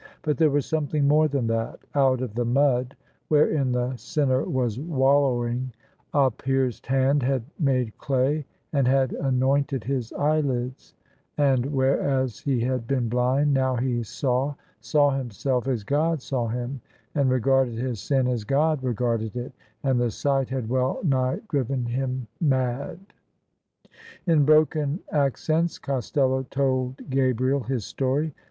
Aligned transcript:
But 0.23 0.37
there 0.39 0.49
was 0.49 0.65
something 0.65 1.07
more 1.07 1.27
than 1.27 1.45
that. 1.45 1.77
Out 1.93 2.21
of 2.23 2.33
the 2.33 2.43
mud, 2.43 2.95
wherein 3.27 3.71
the 3.71 3.95
sinner 3.97 4.43
was 4.45 4.79
wallowing, 4.79 5.73
a 6.11 6.31
pierced 6.31 6.87
Hand 6.87 7.21
had 7.21 7.43
made 7.59 7.95
clay 7.99 8.47
and 8.73 8.87
had 8.87 9.11
anointed 9.13 9.83
his 9.83 10.11
eyelids; 10.13 10.95
and 11.37 11.67
whereas 11.67 12.39
he 12.39 12.59
had 12.61 12.87
been 12.87 13.09
blind, 13.09 13.53
now 13.53 13.75
he 13.75 14.01
saw— 14.01 14.55
saw 14.81 15.11
himself 15.15 15.67
as 15.67 15.83
God 15.83 16.19
saw 16.19 16.47
him, 16.47 16.81
and 17.13 17.29
regarded 17.29 17.75
his 17.75 17.99
sin 17.99 18.27
as 18.27 18.43
Gk>d 18.43 18.79
regarded 18.83 19.35
it: 19.37 19.53
and 19.83 20.01
the 20.01 20.09
sight 20.09 20.49
had 20.49 20.67
well 20.67 20.99
nigh 21.03 21.41
driven 21.47 21.85
him 21.85 22.25
mad. 22.39 22.97
In 24.25 24.45
broken 24.45 25.01
accents 25.11 25.77
Costello 25.77 26.41
told 26.49 27.07
Gabriel 27.11 27.59
his 27.61 27.85
story. 27.85 28.33